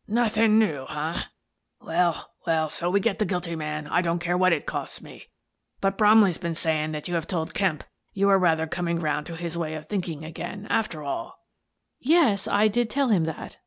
"Nothing 0.22 0.58
new, 0.58 0.86
huh? 0.86 1.24
Well, 1.78 2.30
well, 2.46 2.70
so 2.70 2.88
we 2.88 2.98
get 2.98 3.18
the 3.18 3.26
guilty 3.26 3.54
man, 3.56 3.86
I 3.88 4.00
don't 4.00 4.20
care 4.20 4.38
what 4.38 4.54
it 4.54 4.64
costs 4.64 5.02
me. 5.02 5.26
But 5.82 5.98
Bromley's 5.98 6.38
been 6.38 6.54
saying 6.54 6.92
that 6.92 7.08
you 7.08 7.14
have 7.14 7.26
told 7.26 7.52
Kemp 7.52 7.84
you 8.14 8.28
were 8.28 8.38
rather 8.38 8.66
coming 8.66 9.00
round 9.00 9.26
to 9.26 9.36
his 9.36 9.58
way 9.58 9.74
of 9.74 9.84
think 9.84 10.08
ing 10.08 10.24
again, 10.24 10.66
after 10.70 11.02
all."" 11.02 11.42
Yes, 12.00 12.48
I 12.48 12.68
did 12.68 12.88
tell 12.88 13.08
him 13.10 13.24
that." 13.24 13.58